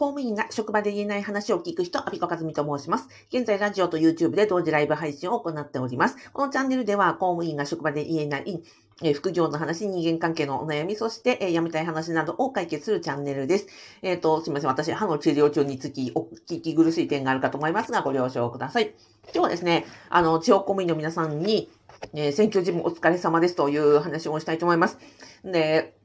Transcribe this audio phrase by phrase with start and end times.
[0.00, 3.06] 公務員が職場で言えない話を聞く人、アビコカズミと申します。
[3.28, 6.16] 現在、ラジオと YouTube で同時ライブ配信を行っております。
[6.32, 8.62] このチャンネルでは、公務員が職場で言えない、
[9.02, 13.66] え副業の話、人間関係のお悩み、そして、え辞めたい話などを解決するチャンネルです。
[14.00, 14.70] えっ、ー、と、すみません。
[14.70, 18.94] 私、歯の治療中につき、お聞き苦しい点があるかと思いますが、ご了承ください。
[19.24, 21.68] 今日はですね、あの、地方公務員の皆さんに、
[22.14, 24.96] えー、選挙事務お疲れ様ですという話をしたいと思います。
[25.44, 25.99] で、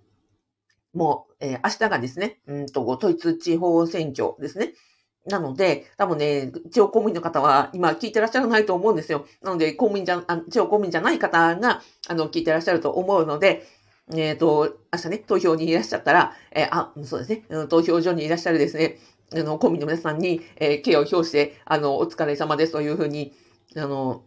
[0.95, 4.73] もう、えー、明日がですね、うんと、統一地方選挙ですね。
[5.27, 9.25] なので、多分ね、地方公務員の方は今聞いてらっしゃらないと思うんですよ。
[9.41, 13.67] なので、公務員じゃ、あ地方公務員じゃない方が、あの、聞いてらっしゃると思うので、
[14.13, 18.99] えっ、ー、と、明日ね、投票にいらっしゃったら、えー、あ、そうですね、投票所にいらっしゃるですね、
[19.33, 23.33] あの、公務員の皆さんに、えー、敬を表して、あの、お疲れ様ですというふうに、
[23.75, 24.23] あの、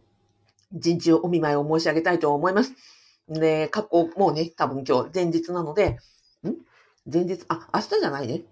[0.73, 2.75] 人中お見舞いを申し上げたいと思います。
[3.29, 5.99] で、過去、もうね、多分今日前日なので、
[6.47, 6.57] ん？
[7.11, 8.43] 前日、あ、明日じゃないね。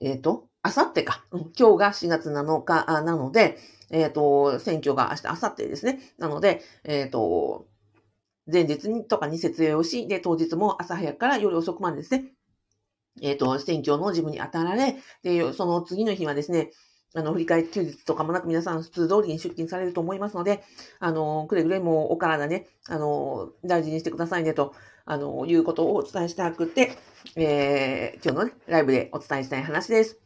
[0.00, 1.40] えっ、ー、と、明後日か、うん。
[1.58, 3.58] 今日が4月7日なので、
[3.90, 6.00] えっ、ー、と、選挙が明日、明後日ですね。
[6.18, 7.66] なので、えっ、ー、と、
[8.50, 12.32] 前日にとかに設営をし、で、当日も朝早くから夜遅くまでですね、
[13.20, 16.70] えっ、と、選挙の事務に当たられ、で、その次の日はですね、
[17.14, 20.62] あの、振り替え休日とかもなく皆さん普通通りに出勤されると思いますので、
[21.00, 24.74] あの、くれぐれもお体ね、あの、大事にしてくださいねと、
[25.10, 26.92] あの、いうことをお伝えしたくて、
[27.34, 30.20] えー、今日のね、ライブでお伝えしたい話です。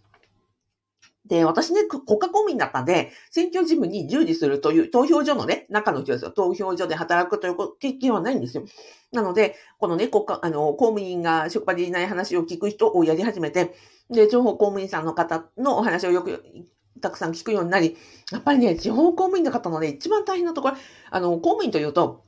[1.24, 6.32] で、私ね、国家公務員だったんで、選挙事務に従事するという投票所のね、中の人ですよ。
[6.32, 8.64] 投票所で働くという経験はないんですよ。
[9.12, 13.76] なので、このね、国家、あの、公務員が職場でいない話を聞く人をやり始めて、
[14.10, 16.44] で、情報公務員さんの方のお話をよく
[17.00, 17.96] たくさん聞くようになり、
[18.32, 20.76] やっぱりね、地方公務員の方のね、一番大変なところ、
[21.08, 22.24] あの、公務員というと、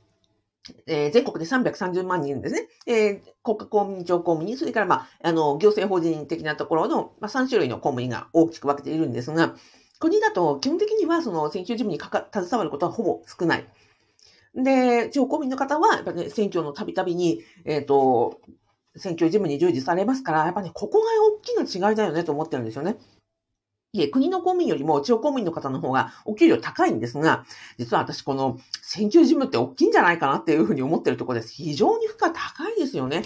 [0.86, 2.68] えー、全国で330万人ですね。
[2.86, 9.54] えー、国家公務員、庁公務員、それから、まあ、あの、行政法人的なところの、まあ、3種類の公務員が大きく分けているんですが、
[9.98, 13.66] 国だと基本的にはその選挙事務にかか携わることはほぼ少ない。
[14.54, 18.40] で、地方公務員の方は、やっぱね、選挙のたびたびに、えっ、ー、と、
[18.96, 21.06] 選挙事務に従事されますから、やっぱね、ここが
[21.56, 22.96] 大きな違いだよねと思ってるんですよね。
[23.94, 27.46] いえ、国の公務員よりも地方公務員の方の方がお給料高いんですが、
[27.78, 31.54] 実は私この選挙事務って大きいんじゃないかなっていうふうに思ってるところです。
[31.54, 33.22] 非常に負荷高いですよね。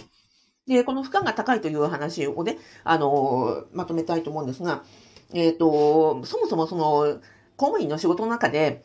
[0.67, 4.85] で、この負荷が高いという話をね、あの、まとめたいと思うんですが、
[5.33, 7.19] えっ、ー、と、そもそもその、
[7.57, 8.85] 公務員の仕事の中で、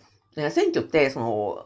[0.52, 1.66] 選挙って、その、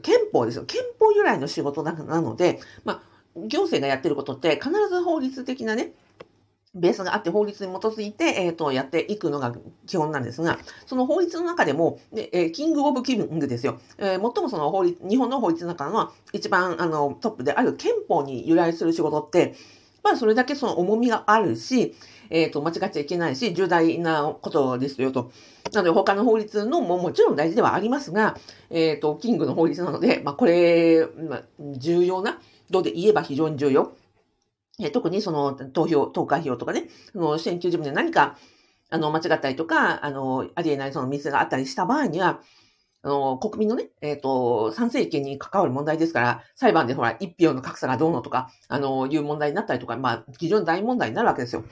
[0.00, 0.64] 憲法ですよ。
[0.64, 5.92] 憲法由来の仕事なので、まあ、行政がやってることって必ず法律的なね、
[6.74, 9.54] ベースがあって法律に基づいて、えっ、ー、と、やっていくのが
[9.86, 13.78] 基本なんですが、その法律の中でも、でえー、キングオブキングですよ。
[13.98, 19.54] えー、最もその法律、日本の法律の中の一番あのトップである憲法に由来する仕事って、
[20.02, 21.94] まあそれだけその重みがあるし、
[22.30, 25.30] えっ、と、間違っちゃいけないし、重大なことですよと。
[25.72, 28.38] なので他の法律のももちろん大事ではありますが、
[28.70, 31.42] えっ、と、キングの法律なので、まあこれ、まあ、
[31.76, 32.40] 重要な、
[32.70, 33.92] どうで言えば非常に重要。
[34.82, 38.36] え特にその投票、投開票とかね、その選挙事務で何か、
[38.90, 42.40] あの、間違ったりとか、あの、ありえないそのミスがあったりした場合には、
[43.02, 51.64] あの、国民のね、えっ、ー、と、参政権に関わる問題ですから、裁判でほら、一票の格差がどうのとか、あの、いう問題になったりとか、まあ、非常に大問題になるわけですよ。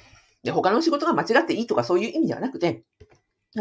[0.43, 2.83] で、他の仕事が間違っていいとかそういう意味ではなくて、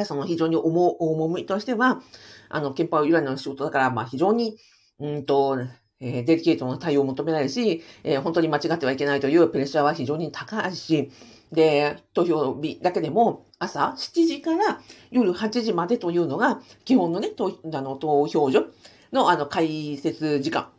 [0.05, 2.01] その非常に重、重みとしては、
[2.49, 4.57] あの、憲法由来の仕事だから、まあ、非常に、
[4.99, 5.57] うんと、
[6.01, 11.11] えー、デリケートな対応を求められるし、えー、本当に間違ってはいけないというプレッシャーは非常に高いし、
[11.51, 14.79] で、投票日だけでも朝7時から
[15.11, 18.65] 夜8時までというのが基本のね、投あの投票所
[19.11, 20.69] のあの開設時間。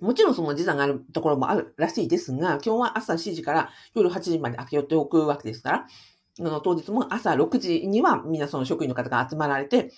[0.00, 5.86] もちろんその時差があるところもあるらしいですが、今日は朝7時から夜8時まで開け寄っておくわけですから、
[6.40, 9.92] あの当日も朝6時には皆その職員の方が集まられて、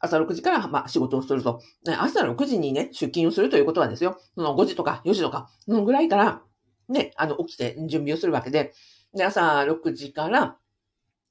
[0.00, 1.60] 朝6時から、まあ、仕事をすると。
[1.98, 4.18] 朝6時にね、出勤をするということはですよ。
[4.34, 6.42] その5時とか4時とか、そのぐらいから、
[6.88, 8.72] ね、あの、起きて準備をするわけで、
[9.14, 10.56] で、朝6時から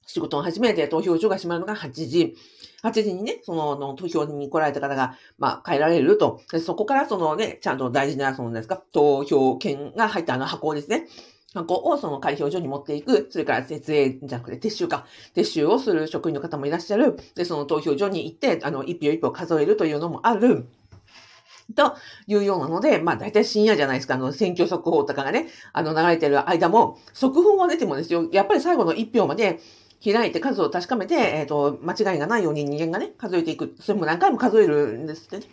[0.06, 2.36] 仕事を始めて投票所が閉まるのが8時。
[2.82, 6.40] 8時にね、その、の投票に来られた方が、まあ、帰られると。
[6.50, 11.06] でそこからそのね、ちゃんと大事な、その、ですか、投票券が入ったあの箱ですね。
[11.52, 17.18] ハンコをその開票所に持っていく、それから設営じゃなくて撤収か、撤収をする職員の方もいらっしゃる。
[17.34, 20.68] で、その投票所に行って、あの、一票一票数えるというのもある。
[21.74, 29.60] というようなので、まあ大体深夜じゃないですか、あの選挙速報とかがね、あの流れてる間も、速報は出てもですよ、やっぱり最後の一票まで
[30.04, 33.74] 開いて数を確かめて、えっ、ー、と、間違いがないように人間がね、数えていく。
[33.80, 35.44] それも何回も数えるんですってね。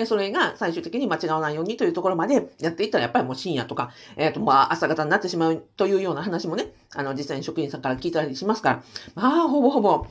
[0.00, 8.82] で、それが最終的に間違わないようにというところまでやっていったら、やっぱりもう深夜とか、えっ、ー、と、まあ、朝方になってしまうというような話もね、あの、実際に職員さんから聞いたりしますから、
[9.14, 10.06] まあ、ほぼほぼ、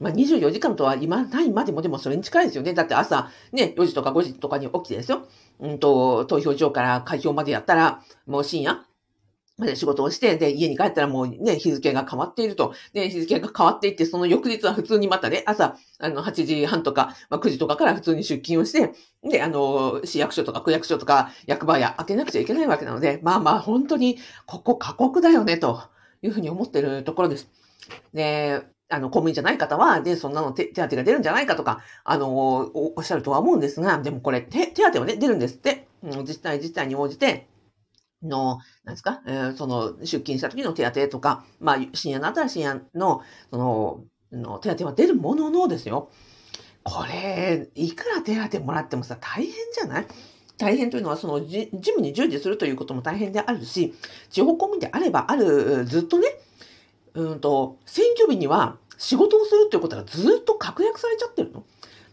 [0.00, 2.72] まあ、24時間とは今ないまでもでもそれに近いですよね。
[2.72, 5.28] だって朝ね、4時とか5時とかに起きてですよ。
[5.60, 8.85] うんと、投票所から開票までやったら、もう深夜
[9.58, 12.74] で仕事をして、で、家に帰ったらもうね、日付が変わっていると。
[12.92, 18.92] で、日付が変わっていって、その翌日は普通にまたね、朝、あの、8時半とか、まあ、9時とかから普通に出勤をして、
[19.24, 25.80] で、あの、市役所とか区役所とか役場や開けなくちゃいけないわけなので、まあまあ、本当に、ここ過酷だよね、と
[26.20, 27.48] いうふうに思ってるところです。
[28.12, 28.60] で、
[28.90, 32.36] あの、公務員じゃない方は、で、そんなの手手当が出るんじゃないかとか、あの、
[32.74, 35.88] おっしゃるとは思うんですが、でもこれ、手手当はね、出るんですって。
[36.02, 37.48] 自治体自治体に応じて、
[38.22, 46.10] の、なんですか、えー、その、出勤した時の手当とか、まあ、深夜のあったら深夜の、その、の手当は出るもののですよ。
[46.82, 50.06] これ、いくら手当もらってもさ、大変じゃない？
[50.58, 53.94] 大変というのは、その、事務に従事するということも大変であるし、
[54.30, 56.28] 地方公務員であればある、ずっとね、
[57.14, 61.64] うんと、選挙日には仕事をするっていうことがずっと確約されちゃってるの。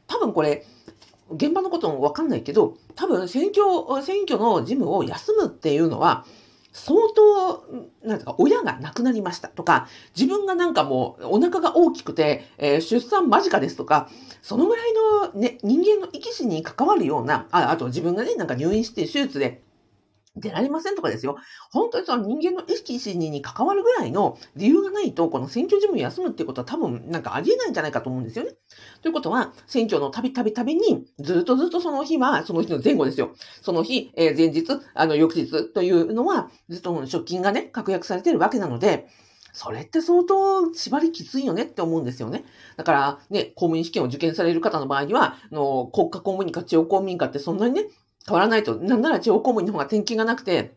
[0.07, 0.65] 多分これ、
[1.31, 6.25] 現場のこともわかんないけど、多分選挙、選挙の事務を休むっていうのは、
[6.73, 7.65] 相当、
[8.03, 14.09] なんか、親が亡くなりましたとか、自分がなんかもうお腹が大きくて、えー、出産間近ですとか、
[14.41, 14.93] そのぐらい
[15.33, 19.61] のね、人間の生き死に関わるような、ああと自分がね、なんか入院して手術で
[20.35, 21.37] 出られませんとかですよ。
[21.71, 28.51] 本当にその人間の意識心理に関わるぐらいの理由がないと、この選挙事務休むっていうことは多分なんかありえないんじゃないかと思うんですよね。
[29.01, 33.35] ということは、選挙のたびたびたびに、ずっとずっとその日は、その日の前後ですよ。
[33.61, 34.65] その日、えー、前日、
[34.95, 39.07] あの、翌日というのは、ずっと出勤がね、確約されてるわけなので、
[39.53, 42.43] それって相当縛りきついよねって思うんですよね。
[42.75, 47.85] だからね、公務員試験を受験される方の場合には、あの国家公務員か地方公務員かってそんなにね、
[48.25, 50.75] 変わらないと、なんなら地方公務員の方が転勤がなくて、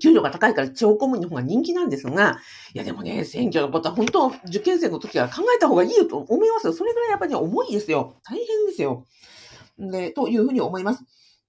[0.00, 2.38] 給料が高いから地方公務員の方が人気なんですが、
[2.74, 6.72] いやでもね、選挙のことは本当、受験生の時は考えた方がいいよと思いますよ。
[6.72, 8.16] それぐらいやっぱり重いですよ。
[8.24, 9.04] 大変ですよ。
[9.78, 11.04] で、というふうに思います。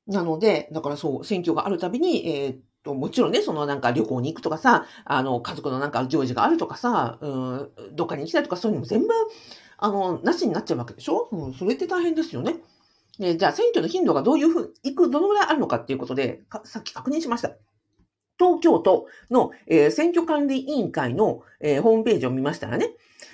[0.07, 9.07] なので、だからそう、選挙があるたびに、えー、っと、もちろんね、そのなんか旅行に行くとかさ、あの、家族のなんか行事があるとかさ、うん、どっかに行きたいとかそういうのも全部、
[9.77, 11.29] あの、なしになっちゃうわけでしょ？
[11.31, 12.57] うん、それって大変ですよね。
[13.19, 17.51] で、じゃあ選挙の頻度がどういうふう、いく、どのぐらいあるのかっていうことで、さっき確認しました。
[18.37, 22.89] 東京都の、えー、選挙管理委員会の、えー、ホームページを見ましたらね、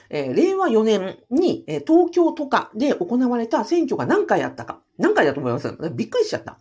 [0.10, 4.82] えー、令和4年に、え東京都下で行われた選挙が何回あったか。
[4.98, 5.76] 何回だと思います？
[5.96, 6.60] びっくりしちゃった。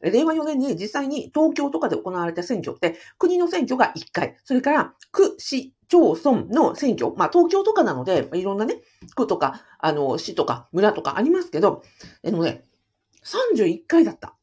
[0.00, 8.76] 令和4年に実際に東京とかで行われた選挙って、国の選挙が1回、それから区、市、町村の選挙、まあ東京とかなので、いろんなね、
[9.14, 11.82] 区とか、あの、市とか村とかありますけど、
[12.26, 12.64] あのね、
[13.24, 14.34] 31回だった。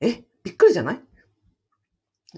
[0.00, 1.00] え、びっくりじゃない？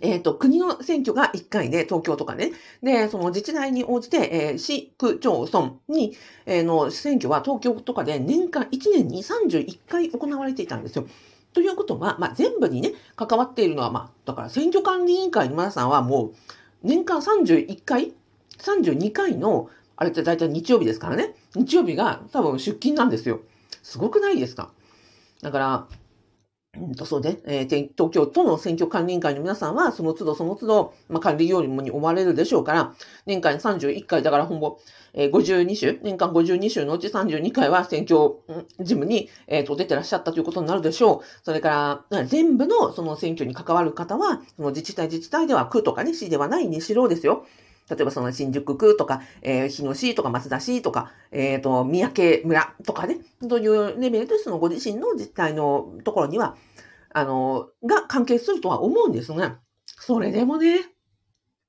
[0.02, 2.52] えっ、ー、と、国の選挙が1回で、東京とかね。
[2.82, 11.08] で、その自治体に応じて、えー、市区町村に、えー、の選挙は東京とかで年間1年に31回行われていたんですよ。
[11.54, 16.34] ということは、まあ、全部にね、関わっているのは、まあ、だから選挙管理委員会の皆さんはもう、
[16.82, 18.12] 年間31回
[18.58, 21.34] ?32 回の、あれって大体日曜日ですからね。
[21.54, 23.40] 日曜日が多分出勤なんですよ。
[23.82, 24.70] すごくないですか？
[25.42, 25.88] だから、
[26.76, 32.94] うんと、そうで、えー、東京都の選挙管理委員会の皆さんは、その都度その都度、まあ、管理業務に追われるでしょうから、
[33.26, 34.78] 年間31回、だからほぼ、
[35.14, 38.34] えー、52週、年間52週のうち32回は選挙
[38.78, 41.26] 事務に、えー、と出てらっしゃったということになるでしょう。
[41.42, 47.46] それから、全部のその選挙に関わる方は、その自治体自治体では区とかね、市ではないにしろですよ。
[47.90, 53.18] 例えばその新宿区とか、えー、日野市とか松田市とか、えっ、ー、と、三宅村とかね、
[53.48, 56.56] というレベルでそのご自身の実態のところには、
[57.12, 60.80] あの、が関係するとは思うんですが、それでもね、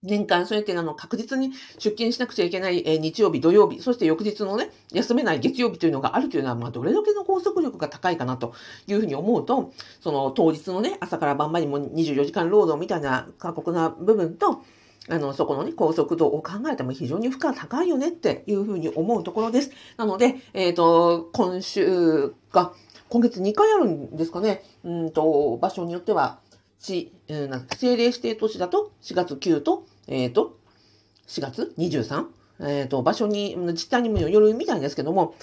[0.02, 8.54] 年間そうやってあの確実に出勤しなくちゃいけない、えー、日曜日、土曜日、そして翌日のね、休めない月曜日というのがあるというのは、まあ、どれだけの拘束力が高いかなと
[8.88, 14.64] いうふうに思うと、その当日のね、朝から晩までも24時間労働みたいな過酷な部分と、
[15.10, 19.72] あの、そこのね、高速度を考えても非常に負荷高いよねっていうふうに思うところです。
[19.98, 22.74] なので、えっ、ー、と、今週が、
[23.10, 24.64] 今月2回あるんですかね。
[24.84, 26.40] うんと、場所によっては、
[26.80, 30.58] 市、うん、政令指定都市だと4月9と、えっ、ー、と、
[31.28, 32.28] 4月 23?
[32.62, 35.34] えっ、ー、と、場所に、実態にもよるみたいですけども、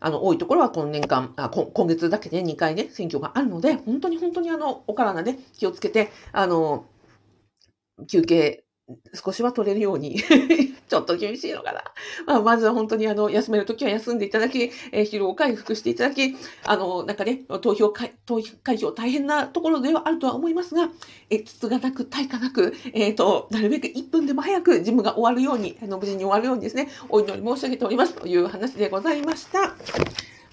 [0.00, 6.84] あの、多いところは今年間、あ今月だけで2回ね、選挙があるので、本当に本当にあの、お体ね、気をつけて、あの、
[8.06, 8.63] 休憩
[9.14, 10.20] 少しは取れるように
[10.88, 11.82] ちょっと厳しいのかな。
[12.26, 20.90] まあ、まずは本当にあの、休めるときは休んでいただき、えー、疲労回復していただき、あの、なんかね、投票会、投票会場大変なところではあるとは思いますが、
[21.30, 29.74] え、つがなく、対価なく、えっ、ー、と、なるべく1分でも早く事務が終わるように、あの、無事に終わるようにですね、お祈り申し上げておりますという話でございました。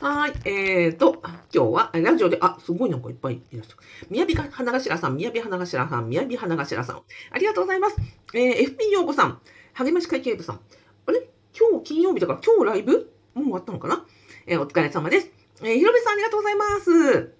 [0.01, 0.33] はい。
[0.45, 1.21] えーと、
[1.53, 3.77] 今日は、ラジオで、あ、すごいなんかいっぱいいらっしゃる。
[4.09, 7.01] 宮城花頭さん、宮城花頭さん、宮城花頭さん。
[7.29, 7.97] ありがとうございます。
[8.33, 9.39] えー、FP 陽子さん、
[9.73, 10.59] 励まし会計部さん。
[11.05, 11.29] あれ？
[11.55, 13.13] 今日金曜日だから今日ライブ？
[13.35, 14.03] もう終わったのかな？
[14.47, 15.29] えー、お疲れ様です。
[15.61, 17.33] えー、ひろべさんありがとうございます。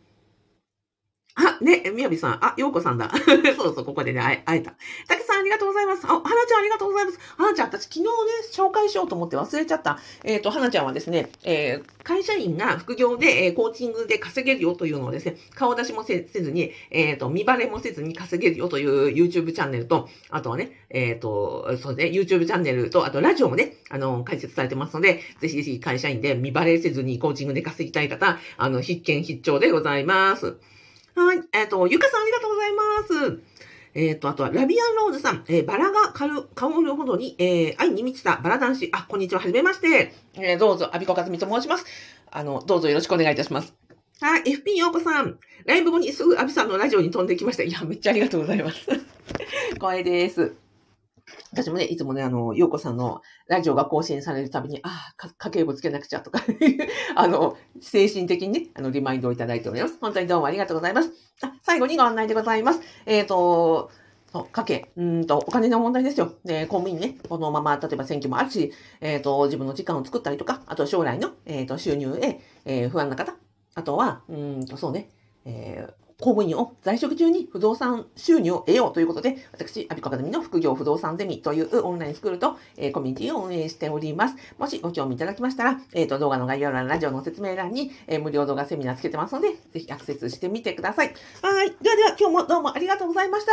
[1.34, 2.46] あ、ね、みやびさん。
[2.46, 3.10] あ、ようこさんだ。
[3.58, 4.76] そうそう、ここでね、会えた。
[5.08, 6.06] たけ、ありがとうございます。
[6.06, 7.20] あ、はなちゃん、ありがとうございます。
[7.38, 8.08] はなちゃん、私、昨日ね、
[8.54, 10.00] 紹介しようと思って忘れちゃった。
[10.24, 30.58] えっ、ー、と、はなちゃんはですね、えー、会社員が副業で、えー、コーチングで稼げるよというのをですね、顔出しもせずに、えっ、ー、と、見バレもせずに稼げるよという YouTube チャンネルと、あとはね、えっ、と、そうね、YouTube チャンネルと、あとラジオもね、あの、解説されてますので、ぜひぜひ会社員で見バレせずにコーチングで稼ぎたい方、あの、必見必聴でございます。
[31.16, 31.42] はい。
[31.52, 33.51] えっ、と、ゆかさんありがとうございます。
[33.94, 38.90] えっ、ー、と、あとは、ラビアンローズさん、えー、バラが香る、香るほどに、えー、愛に満ちたバラ男子。
[38.94, 40.14] あ、こんにちは、はじめまして。
[40.36, 41.86] えー、どうぞ、アビコカズミと申します。
[42.32, 43.74] あの、どうぞよろしくお願いいたします。
[44.22, 45.40] はい、FP ようこさん。
[45.66, 47.64] ライブ後にすぐアビさんのラジオに飛んできました。
[47.64, 48.88] いや、めっちゃありがとうございます。
[49.74, 50.54] 光栄です。
[51.52, 56.42] 私もね、いつもね、あの、ようこさんのラジオが更新されるたびに、ああ、家計簿つけなくちゃとか
[57.16, 59.98] あの、精神的にね、あの、リマインドをいただいております。
[60.00, 61.12] 本当にどうもありがとうございます。
[61.42, 62.82] あ、最後にご案内でございます。
[63.06, 63.92] えっ、ー、と、
[64.32, 66.34] そう、家計、うんと、お金の問題ですよ。
[66.46, 68.72] で、公務員ね、このまま、例えば選挙もあるし、
[69.02, 73.36] えっ、ー、と、自分の時間を作ったりとか、あと将来の、えっ、ー、と、収入へ、えー、不安な方、
[73.76, 75.10] あとは、うんと、そうね、
[75.44, 84.36] えー、公務員を在職中に不動産収入を得ようということで、私、アビコアカデミの副業不動産ゼミというオンラインスクールと、えー、コミュニティを運営しております。
[84.60, 91.14] もしご興味いただきましたら、えっ、ー、と、動画の概要欄、ラジオの説明欄に、えー、無料動画セミナーつけてますので、ぜひアクセスしてみてください。
[91.42, 91.76] はい。
[91.82, 93.52] ではでは、今日もどうもありがとうございました。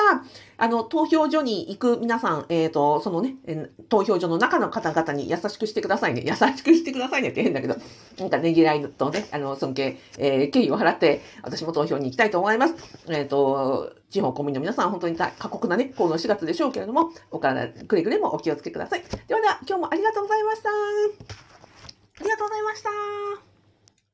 [0.58, 6.22] あの、投票所に行く皆さん、えっ、と、そのね、え投票所の中の方々に優しくしてくださいね。
[6.26, 7.76] 優しくしてくださいねって変だけど、
[8.18, 12.57] なんかねぎらいとね、あの、尊敬、えー、敬意を払って、私も投票に行きたいと思います。
[12.58, 12.74] ます
[13.08, 19.02] えっ、ー、と、地方公務員の皆さん、本当に過酷なね、この4月でしょうけれども、お体、くれぐれもお気をつけください。
[19.26, 20.68] ではでは、今日もありがとうございました。
[20.70, 23.57] ありがとうございました。